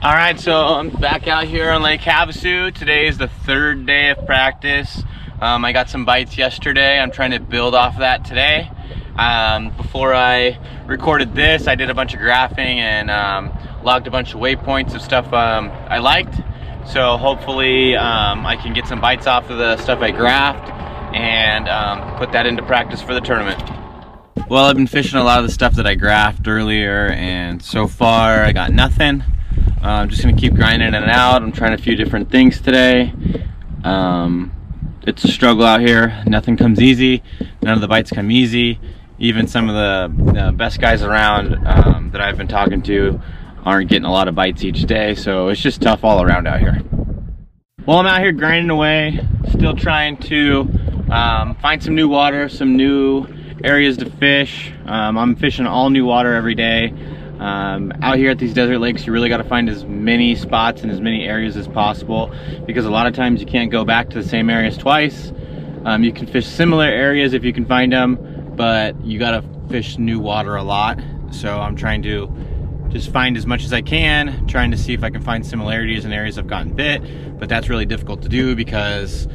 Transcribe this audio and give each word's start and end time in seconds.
All 0.00 0.12
right, 0.12 0.38
so 0.38 0.54
I'm 0.54 0.90
back 0.90 1.26
out 1.26 1.48
here 1.48 1.72
on 1.72 1.82
Lake 1.82 2.02
Havasu. 2.02 2.72
Today 2.72 3.08
is 3.08 3.18
the 3.18 3.26
third 3.26 3.84
day 3.84 4.10
of 4.10 4.26
practice. 4.26 5.02
Um, 5.40 5.64
I 5.64 5.72
got 5.72 5.90
some 5.90 6.04
bites 6.04 6.38
yesterday. 6.38 7.00
I'm 7.00 7.10
trying 7.10 7.32
to 7.32 7.40
build 7.40 7.74
off 7.74 7.98
that 7.98 8.24
today. 8.24 8.70
Um, 9.16 9.76
before 9.76 10.14
I 10.14 10.56
recorded 10.86 11.34
this, 11.34 11.66
I 11.66 11.74
did 11.74 11.90
a 11.90 11.94
bunch 11.94 12.14
of 12.14 12.20
graphing 12.20 12.76
and 12.76 13.10
um, 13.10 13.52
logged 13.82 14.06
a 14.06 14.10
bunch 14.12 14.34
of 14.34 14.40
waypoints 14.40 14.94
of 14.94 15.02
stuff 15.02 15.32
um, 15.32 15.68
I 15.88 15.98
liked. 15.98 16.36
So 16.86 17.16
hopefully 17.16 17.96
um, 17.96 18.46
I 18.46 18.54
can 18.54 18.74
get 18.74 18.86
some 18.86 19.00
bites 19.00 19.26
off 19.26 19.50
of 19.50 19.58
the 19.58 19.78
stuff 19.78 19.98
I 20.00 20.12
graphed 20.12 20.70
and 21.12 21.68
um, 21.68 22.16
put 22.18 22.30
that 22.30 22.46
into 22.46 22.62
practice 22.62 23.02
for 23.02 23.14
the 23.14 23.20
tournament. 23.20 23.60
Well, 24.48 24.66
I've 24.66 24.76
been 24.76 24.86
fishing 24.86 25.18
a 25.18 25.24
lot 25.24 25.40
of 25.40 25.46
the 25.46 25.52
stuff 25.52 25.74
that 25.74 25.88
I 25.88 25.96
graphed 25.96 26.46
earlier 26.46 27.08
and 27.08 27.60
so 27.60 27.88
far 27.88 28.44
I 28.44 28.52
got 28.52 28.70
nothing. 28.70 29.24
Uh, 29.82 29.88
I'm 29.88 30.08
just 30.08 30.22
gonna 30.22 30.36
keep 30.36 30.54
grinding 30.54 30.92
it 30.92 31.08
out. 31.08 31.42
I'm 31.42 31.52
trying 31.52 31.72
a 31.72 31.78
few 31.78 31.94
different 31.94 32.30
things 32.30 32.60
today. 32.60 33.12
Um, 33.84 34.52
it's 35.06 35.24
a 35.24 35.28
struggle 35.28 35.64
out 35.64 35.80
here. 35.80 36.22
Nothing 36.26 36.56
comes 36.56 36.80
easy. 36.80 37.22
None 37.62 37.74
of 37.74 37.80
the 37.80 37.86
bites 37.88 38.10
come 38.10 38.30
easy. 38.30 38.80
Even 39.18 39.46
some 39.46 39.68
of 39.68 39.74
the 39.74 40.40
uh, 40.40 40.52
best 40.52 40.80
guys 40.80 41.02
around 41.02 41.54
um, 41.66 42.10
that 42.10 42.20
I've 42.20 42.36
been 42.36 42.48
talking 42.48 42.82
to 42.82 43.20
aren't 43.64 43.88
getting 43.88 44.04
a 44.04 44.10
lot 44.10 44.26
of 44.28 44.34
bites 44.34 44.64
each 44.64 44.82
day. 44.82 45.14
So 45.14 45.48
it's 45.48 45.60
just 45.60 45.80
tough 45.80 46.04
all 46.04 46.22
around 46.22 46.48
out 46.48 46.60
here. 46.60 46.82
Well, 47.86 47.98
I'm 47.98 48.06
out 48.06 48.20
here 48.20 48.32
grinding 48.32 48.70
away, 48.70 49.20
still 49.50 49.74
trying 49.74 50.16
to 50.18 50.68
um, 51.10 51.54
find 51.54 51.82
some 51.82 51.94
new 51.94 52.08
water, 52.08 52.48
some 52.48 52.76
new 52.76 53.26
areas 53.64 53.96
to 53.98 54.10
fish. 54.10 54.72
Um, 54.86 55.16
I'm 55.16 55.36
fishing 55.36 55.66
all 55.66 55.88
new 55.88 56.04
water 56.04 56.34
every 56.34 56.54
day. 56.54 56.92
Um, 57.38 57.92
out 58.02 58.18
here 58.18 58.30
at 58.30 58.38
these 58.38 58.52
desert 58.52 58.78
lakes, 58.78 59.06
you 59.06 59.12
really 59.12 59.28
got 59.28 59.36
to 59.36 59.44
find 59.44 59.68
as 59.68 59.84
many 59.84 60.34
spots 60.34 60.82
and 60.82 60.90
as 60.90 61.00
many 61.00 61.24
areas 61.24 61.56
as 61.56 61.68
possible 61.68 62.32
because 62.66 62.84
a 62.84 62.90
lot 62.90 63.06
of 63.06 63.14
times 63.14 63.40
you 63.40 63.46
can't 63.46 63.70
go 63.70 63.84
back 63.84 64.10
to 64.10 64.20
the 64.20 64.28
same 64.28 64.50
areas 64.50 64.76
twice. 64.76 65.32
Um, 65.84 66.02
you 66.02 66.12
can 66.12 66.26
fish 66.26 66.46
similar 66.46 66.84
areas 66.84 67.32
if 67.32 67.44
you 67.44 67.52
can 67.52 67.64
find 67.64 67.92
them, 67.92 68.54
but 68.56 69.00
you 69.04 69.18
got 69.18 69.30
to 69.30 69.44
fish 69.68 69.98
new 69.98 70.18
water 70.18 70.56
a 70.56 70.62
lot. 70.62 70.98
So 71.30 71.60
I'm 71.60 71.76
trying 71.76 72.02
to 72.02 72.26
just 72.88 73.12
find 73.12 73.36
as 73.36 73.46
much 73.46 73.64
as 73.64 73.72
I 73.72 73.82
can, 73.82 74.46
trying 74.46 74.70
to 74.70 74.76
see 74.76 74.92
if 74.92 75.04
I 75.04 75.10
can 75.10 75.22
find 75.22 75.46
similarities 75.46 76.04
in 76.04 76.12
areas 76.12 76.38
I've 76.38 76.46
gotten 76.46 76.72
bit, 76.72 77.38
but 77.38 77.48
that's 77.48 77.68
really 77.68 77.86
difficult 77.86 78.22
to 78.22 78.28
do 78.28 78.56
because 78.56 79.28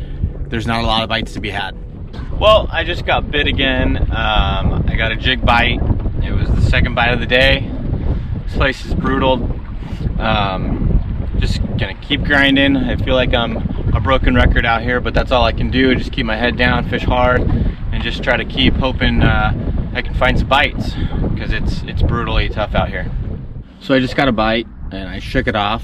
there's 0.48 0.68
not 0.68 0.84
a 0.84 0.88
lot 0.88 1.04
of 1.04 1.10
bites 1.10 1.34
to 1.34 1.40
be 1.40 1.52
had. 1.52 1.78
Well, 2.40 2.68
I 2.72 2.84
just 2.84 3.06
got 3.06 3.32
bit 3.32 3.48
again. 3.48 3.98
Um, 4.12 4.86
I 4.88 4.96
got 4.98 5.12
a 5.12 5.16
jig 5.16 5.46
bite. 5.46 5.80
It 6.24 6.32
was 6.32 6.50
the 6.50 6.62
second 6.70 6.96
bite 6.96 7.14
of 7.14 7.20
the 7.20 7.26
day. 7.26 7.70
Place 8.54 8.86
is 8.86 8.94
brutal. 8.94 9.34
Um, 10.20 11.36
just 11.40 11.60
gonna 11.78 11.96
keep 11.96 12.24
grinding. 12.24 12.78
I 12.78 12.96
feel 12.96 13.16
like 13.16 13.34
I'm 13.34 13.58
a 13.94 14.00
broken 14.00 14.36
record 14.36 14.66
out 14.66 14.84
here, 14.84 15.02
but 15.02 15.14
that's 15.14 15.32
all 15.32 15.44
I 15.44 15.52
can 15.52 15.70
do. 15.70 15.96
Just 15.96 16.12
keep 16.12 16.26
my 16.26 16.38
head 16.38 16.56
down, 16.56 16.88
fish 16.88 17.04
hard, 17.04 17.42
and 17.42 18.02
just 18.02 18.24
try 18.24 18.38
to 18.38 18.46
keep 18.46 18.76
hoping 18.76 19.22
uh, 19.22 19.92
I 19.94 20.02
can 20.02 20.14
find 20.14 20.38
some 20.38 20.48
bites 20.48 20.94
because 21.34 21.52
it's 21.52 21.82
it's 21.84 22.02
brutally 22.02 22.48
tough 22.48 22.74
out 22.74 22.90
here. 22.90 23.12
So 23.82 23.94
I 23.96 24.00
just 24.00 24.16
got 24.16 24.28
a 24.28 24.32
bite 24.32 24.68
and 24.92 25.10
I 25.10 25.20
shook 25.20 25.48
it 25.48 25.56
off. 25.56 25.84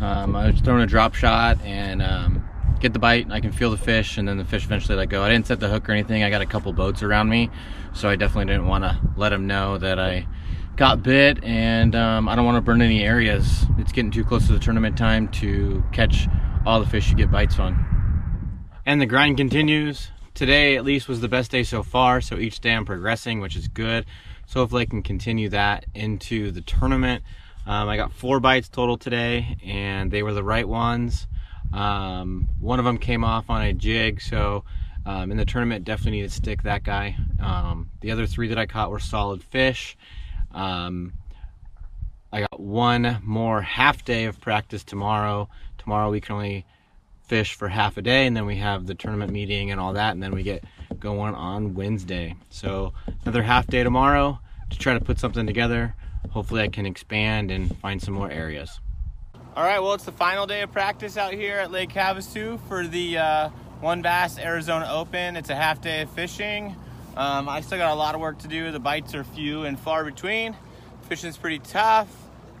Um, 0.00 0.36
I 0.36 0.50
was 0.50 0.60
throwing 0.60 0.82
a 0.82 0.86
drop 0.86 1.14
shot 1.14 1.60
and 1.62 2.02
um, 2.02 2.44
get 2.80 2.92
the 2.92 2.98
bite. 2.98 3.30
I 3.30 3.40
can 3.40 3.50
feel 3.50 3.70
the 3.70 3.78
fish, 3.78 4.18
and 4.18 4.28
then 4.28 4.36
the 4.38 4.44
fish 4.44 4.66
eventually 4.66 4.96
let 4.96 5.08
go. 5.08 5.22
I 5.22 5.30
didn't 5.30 5.46
set 5.46 5.58
the 5.58 5.68
hook 5.68 5.88
or 5.88 5.92
anything. 5.92 6.22
I 6.22 6.30
got 6.30 6.42
a 6.42 6.46
couple 6.46 6.72
boats 6.74 7.02
around 7.02 7.30
me, 7.30 7.50
so 7.92 8.08
I 8.08 8.16
definitely 8.16 8.52
didn't 8.52 8.68
want 8.68 8.84
to 8.84 9.00
let 9.16 9.30
them 9.30 9.46
know 9.46 9.78
that 9.78 9.98
I 9.98 10.26
got 10.76 11.02
bit 11.04 11.42
and 11.44 11.94
um, 11.94 12.28
I 12.28 12.34
don't 12.34 12.44
want 12.44 12.56
to 12.56 12.60
burn 12.60 12.82
any 12.82 13.04
areas. 13.04 13.64
It's 13.78 13.92
getting 13.92 14.10
too 14.10 14.24
close 14.24 14.46
to 14.48 14.52
the 14.52 14.58
tournament 14.58 14.98
time 14.98 15.28
to 15.28 15.84
catch 15.92 16.26
all 16.66 16.80
the 16.80 16.86
fish 16.86 17.10
you 17.10 17.16
get 17.16 17.30
bites 17.30 17.58
on. 17.58 18.66
And 18.84 19.00
the 19.00 19.06
grind 19.06 19.36
continues. 19.36 20.10
Today 20.34 20.76
at 20.76 20.84
least 20.84 21.06
was 21.06 21.20
the 21.20 21.28
best 21.28 21.52
day 21.52 21.62
so 21.62 21.84
far, 21.84 22.20
so 22.20 22.36
each 22.36 22.58
day 22.60 22.74
I'm 22.74 22.84
progressing, 22.84 23.40
which 23.40 23.54
is 23.54 23.68
good. 23.68 24.04
So 24.46 24.60
hopefully 24.60 24.82
I 24.82 24.86
can 24.86 25.02
continue 25.02 25.48
that 25.50 25.86
into 25.94 26.50
the 26.50 26.60
tournament. 26.60 27.22
Um, 27.66 27.88
I 27.88 27.96
got 27.96 28.12
four 28.12 28.40
bites 28.40 28.68
total 28.68 28.98
today 28.98 29.56
and 29.64 30.10
they 30.10 30.24
were 30.24 30.34
the 30.34 30.42
right 30.42 30.68
ones. 30.68 31.28
Um, 31.72 32.48
one 32.58 32.80
of 32.80 32.84
them 32.84 32.98
came 32.98 33.22
off 33.22 33.48
on 33.48 33.62
a 33.62 33.72
jig, 33.72 34.20
so 34.20 34.64
um, 35.06 35.30
in 35.30 35.36
the 35.36 35.44
tournament 35.44 35.84
definitely 35.84 36.20
need 36.20 36.28
to 36.28 36.34
stick 36.34 36.64
that 36.64 36.82
guy. 36.82 37.16
Um, 37.40 37.90
the 38.00 38.10
other 38.10 38.26
three 38.26 38.48
that 38.48 38.58
I 38.58 38.66
caught 38.66 38.90
were 38.90 38.98
solid 38.98 39.42
fish 39.42 39.96
um, 40.54 41.12
I 42.32 42.40
got 42.40 42.58
one 42.58 43.20
more 43.22 43.60
half 43.60 44.04
day 44.04 44.24
of 44.24 44.40
practice 44.40 44.82
tomorrow. 44.82 45.48
Tomorrow 45.78 46.10
we 46.10 46.20
can 46.20 46.34
only 46.34 46.66
fish 47.26 47.54
for 47.54 47.68
half 47.68 47.96
a 47.96 48.02
day 48.02 48.26
and 48.26 48.36
then 48.36 48.46
we 48.46 48.56
have 48.56 48.86
the 48.86 48.94
tournament 48.94 49.32
meeting 49.32 49.70
and 49.70 49.80
all 49.80 49.92
that 49.92 50.12
and 50.12 50.22
then 50.22 50.32
we 50.32 50.42
get 50.42 50.64
going 50.98 51.34
on 51.34 51.74
Wednesday. 51.74 52.34
So 52.50 52.92
another 53.22 53.42
half 53.42 53.66
day 53.66 53.82
tomorrow 53.82 54.40
to 54.70 54.78
try 54.78 54.94
to 54.94 55.00
put 55.00 55.18
something 55.18 55.46
together. 55.46 55.94
Hopefully 56.30 56.62
I 56.62 56.68
can 56.68 56.86
expand 56.86 57.50
and 57.50 57.76
find 57.78 58.00
some 58.02 58.14
more 58.14 58.30
areas. 58.30 58.80
All 59.56 59.62
right, 59.62 59.80
well 59.80 59.94
it's 59.94 60.04
the 60.04 60.12
final 60.12 60.46
day 60.46 60.62
of 60.62 60.72
practice 60.72 61.16
out 61.16 61.32
here 61.32 61.58
at 61.58 61.70
Lake 61.70 61.90
Havasu 61.90 62.60
for 62.68 62.86
the 62.86 63.18
uh, 63.18 63.50
WON 63.80 64.02
Bass 64.02 64.38
Arizona 64.38 64.88
Open. 64.90 65.36
It's 65.36 65.50
a 65.50 65.54
half 65.54 65.80
day 65.80 66.02
of 66.02 66.10
fishing. 66.10 66.74
Um, 67.16 67.48
I 67.48 67.60
still 67.60 67.78
got 67.78 67.92
a 67.92 67.94
lot 67.94 68.16
of 68.16 68.20
work 68.20 68.38
to 68.40 68.48
do. 68.48 68.72
The 68.72 68.80
bites 68.80 69.14
are 69.14 69.22
few 69.22 69.62
and 69.62 69.78
far 69.78 70.04
between. 70.04 70.56
Fishing's 71.02 71.36
pretty 71.36 71.60
tough. 71.60 72.08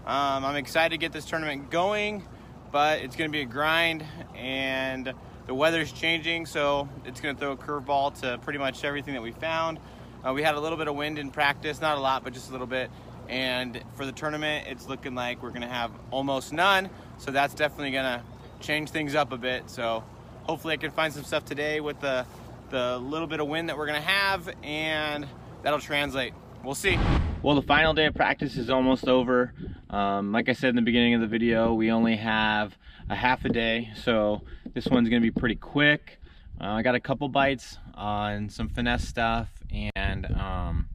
Um, 0.06 0.44
I'm 0.44 0.54
excited 0.54 0.90
to 0.90 0.98
get 0.98 1.12
this 1.12 1.24
tournament 1.24 1.70
going, 1.70 2.22
but 2.70 3.00
it's 3.00 3.16
gonna 3.16 3.30
be 3.30 3.40
a 3.40 3.46
grind 3.46 4.04
and 4.36 5.12
the 5.48 5.54
weather's 5.54 5.90
changing, 5.90 6.46
so 6.46 6.88
it's 7.04 7.20
gonna 7.20 7.36
throw 7.36 7.50
a 7.50 7.56
curveball 7.56 8.20
to 8.20 8.38
pretty 8.38 8.60
much 8.60 8.84
everything 8.84 9.14
that 9.14 9.22
we 9.22 9.32
found. 9.32 9.80
Uh, 10.24 10.32
we 10.32 10.44
had 10.44 10.54
a 10.54 10.60
little 10.60 10.78
bit 10.78 10.86
of 10.86 10.94
wind 10.94 11.18
in 11.18 11.32
practice, 11.32 11.80
not 11.80 11.98
a 11.98 12.00
lot, 12.00 12.22
but 12.22 12.32
just 12.32 12.48
a 12.50 12.52
little 12.52 12.68
bit. 12.68 12.92
And 13.28 13.82
for 13.96 14.06
the 14.06 14.12
tournament, 14.12 14.68
it's 14.68 14.86
looking 14.86 15.16
like 15.16 15.42
we're 15.42 15.50
gonna 15.50 15.66
have 15.66 15.90
almost 16.12 16.52
none. 16.52 16.90
So 17.18 17.32
that's 17.32 17.54
definitely 17.54 17.90
gonna 17.90 18.22
change 18.60 18.90
things 18.90 19.16
up 19.16 19.32
a 19.32 19.36
bit. 19.36 19.68
So 19.68 20.04
hopefully 20.44 20.74
I 20.74 20.76
can 20.76 20.92
find 20.92 21.12
some 21.12 21.24
stuff 21.24 21.44
today 21.44 21.80
with 21.80 21.98
the 21.98 22.24
the 22.70 22.98
little 22.98 23.26
bit 23.26 23.40
of 23.40 23.48
wind 23.48 23.68
that 23.68 23.76
we're 23.76 23.86
gonna 23.86 24.00
have 24.00 24.48
and 24.62 25.26
that'll 25.62 25.78
translate. 25.78 26.32
We'll 26.62 26.74
see. 26.74 26.98
Well, 27.42 27.54
the 27.54 27.62
final 27.62 27.92
day 27.92 28.06
of 28.06 28.14
practice 28.14 28.56
is 28.56 28.70
almost 28.70 29.06
over. 29.06 29.52
Um, 29.90 30.32
like 30.32 30.48
I 30.48 30.52
said 30.52 30.70
in 30.70 30.76
the 30.76 30.82
beginning 30.82 31.14
of 31.14 31.20
the 31.20 31.26
video, 31.26 31.74
we 31.74 31.90
only 31.90 32.16
have 32.16 32.76
a 33.10 33.14
half 33.14 33.44
a 33.44 33.50
day, 33.50 33.90
so 34.02 34.42
this 34.72 34.86
one's 34.86 35.08
gonna 35.08 35.20
be 35.20 35.30
pretty 35.30 35.56
quick. 35.56 36.18
Uh, 36.60 36.68
I 36.68 36.82
got 36.82 36.94
a 36.94 37.00
couple 37.00 37.28
bites 37.28 37.78
on 37.94 38.48
some 38.48 38.68
finesse 38.68 39.06
stuff 39.06 39.48
and 39.94 40.26
um, 40.36 40.88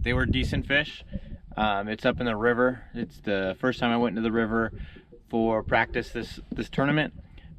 they 0.00 0.12
were 0.12 0.26
decent 0.26 0.66
fish. 0.66 1.04
Um, 1.56 1.88
it's 1.88 2.04
up 2.04 2.20
in 2.20 2.26
the 2.26 2.36
river. 2.36 2.82
It's 2.94 3.20
the 3.20 3.56
first 3.60 3.80
time 3.80 3.90
I 3.90 3.96
went 3.96 4.16
into 4.16 4.28
the 4.28 4.32
river 4.32 4.72
for 5.28 5.62
practice 5.62 6.10
this, 6.10 6.40
this 6.52 6.68
tournament. 6.68 7.14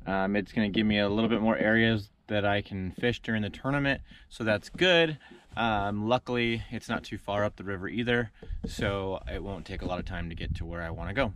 Um, 0.06 0.36
it's 0.36 0.52
gonna 0.52 0.70
give 0.70 0.86
me 0.86 1.00
a 1.00 1.10
little 1.10 1.30
bit 1.30 1.42
more 1.42 1.58
areas 1.58 2.10
that 2.28 2.46
I 2.46 2.62
can 2.62 2.92
fish 2.92 3.22
during 3.22 3.42
the 3.42 3.50
tournament, 3.50 4.02
so 4.30 4.44
that's 4.44 4.70
good. 4.70 5.18
Um, 5.56 6.08
luckily, 6.08 6.62
it's 6.70 6.88
not 6.88 7.04
too 7.04 7.18
far 7.18 7.44
up 7.44 7.56
the 7.56 7.64
river 7.64 7.88
either, 7.88 8.32
so 8.68 9.22
it 9.32 9.42
won't 9.42 9.66
take 9.66 9.82
a 9.82 9.86
lot 9.86 10.00
of 10.00 10.06
time 10.06 10.30
to 10.30 10.36
get 10.36 10.56
to 10.56 10.66
where 10.66 10.82
I 10.82 10.92
want 10.92 11.10
to 11.10 11.16
go. 11.16 11.34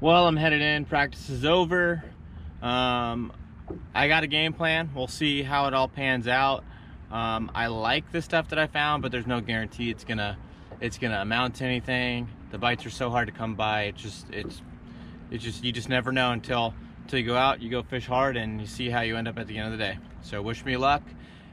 Well, 0.00 0.26
I'm 0.26 0.36
headed 0.36 0.62
in. 0.62 0.86
Practice 0.86 1.28
is 1.28 1.44
over. 1.44 2.02
Um, 2.62 3.32
I 3.94 4.08
got 4.08 4.22
a 4.22 4.26
game 4.26 4.54
plan. 4.54 4.90
We'll 4.94 5.08
see 5.08 5.42
how 5.42 5.66
it 5.66 5.74
all 5.74 5.88
pans 5.88 6.26
out. 6.26 6.64
Um, 7.10 7.50
I 7.54 7.66
like 7.66 8.10
the 8.12 8.22
stuff 8.22 8.48
that 8.48 8.58
I 8.58 8.66
found, 8.66 9.02
but 9.02 9.12
there's 9.12 9.26
no 9.26 9.40
guarantee 9.40 9.90
it's 9.90 10.04
gonna 10.04 10.38
it's 10.80 10.96
gonna 10.96 11.20
amount 11.20 11.56
to 11.56 11.64
anything. 11.64 12.28
The 12.50 12.58
bites 12.58 12.86
are 12.86 12.90
so 12.90 13.10
hard 13.10 13.26
to 13.26 13.32
come 13.32 13.56
by. 13.56 13.84
It's 13.84 14.00
just 14.00 14.26
it's 14.30 14.62
it's 15.30 15.44
just 15.44 15.64
you 15.64 15.72
just 15.72 15.88
never 15.88 16.12
know 16.12 16.30
until 16.30 16.74
until 17.02 17.18
you 17.18 17.26
go 17.26 17.36
out, 17.36 17.60
you 17.60 17.70
go 17.70 17.82
fish 17.82 18.06
hard, 18.06 18.36
and 18.36 18.60
you 18.60 18.66
see 18.66 18.90
how 18.90 19.00
you 19.00 19.16
end 19.16 19.28
up 19.28 19.38
at 19.38 19.46
the 19.46 19.58
end 19.58 19.72
of 19.72 19.78
the 19.78 19.84
day. 19.84 19.98
So 20.22 20.40
wish 20.42 20.64
me 20.64 20.76
luck, 20.76 21.02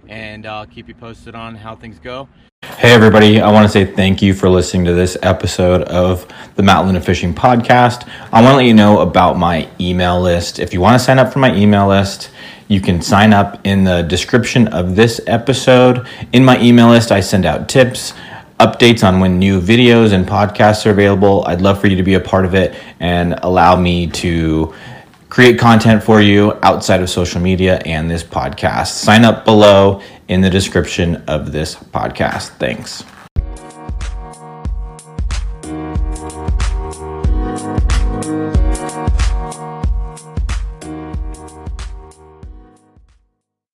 and 0.08 0.46
I'll 0.46 0.66
keep 0.66 0.88
you 0.88 0.96
posted 0.96 1.36
on 1.36 1.56
how 1.56 1.76
things 1.76 2.00
go. 2.00 2.28
Hey, 2.64 2.92
everybody. 2.92 3.40
I 3.40 3.52
want 3.52 3.66
to 3.66 3.72
say 3.72 3.86
thank 3.86 4.22
you 4.22 4.34
for 4.34 4.50
listening 4.50 4.86
to 4.86 4.94
this 4.94 5.18
episode 5.22 5.84
of 5.84 6.28
the 6.56 6.64
Matt 6.64 6.86
Luna 6.86 7.02
Fishing 7.02 7.34
Podcast. 7.34 8.10
I 8.32 8.42
want 8.42 8.54
to 8.54 8.58
let 8.58 8.66
you 8.66 8.74
know 8.74 9.00
about 9.00 9.38
my 9.38 9.70
email 9.80 10.20
list. 10.22 10.60
If 10.60 10.74
you 10.74 10.82
want 10.82 11.00
to 11.00 11.04
sign 11.04 11.20
up 11.20 11.32
for 11.32 11.40
my 11.40 11.56
email 11.56 11.88
list, 11.88 12.32
you 12.68 12.82
can 12.82 13.02
sign 13.02 13.32
up 13.32 13.60
in 13.64 13.84
the 13.84 14.02
description 14.02 14.68
of 14.70 14.96
this 14.96 15.22
episode. 15.28 16.08
In 16.34 16.44
my 16.44 16.60
email 16.62 16.90
list, 16.90 17.12
I 17.12 17.20
send 17.20 17.46
out 17.46 17.70
tips, 17.70 18.14
updates 18.60 19.08
on 19.08 19.20
when 19.20 19.40
new 19.40 19.62
videos 19.62 20.12
and 20.12 20.26
podcasts 20.26 20.86
are 20.86 20.92
available. 20.92 21.46
I'd 21.46 21.62
love 21.62 21.80
for 21.80 21.88
you 21.88 21.96
to 21.96 22.04
be 22.04 22.16
a 22.16 22.20
part 22.20 22.44
of 22.44 22.56
it 22.56 22.76
and 23.00 23.40
allow 23.44 23.76
me 23.76 24.08
to 24.08 24.74
create 25.38 25.60
content 25.60 26.02
for 26.02 26.20
you 26.20 26.52
outside 26.64 27.00
of 27.00 27.08
social 27.08 27.40
media 27.40 27.78
and 27.86 28.10
this 28.10 28.24
podcast. 28.24 28.88
Sign 28.88 29.24
up 29.24 29.46
below 29.46 30.02
in 30.28 30.42
the 30.42 30.50
description 30.50 31.18
of 31.28 31.52
this 31.52 31.76
podcast. 31.76 32.48
Thanks. 32.58 33.04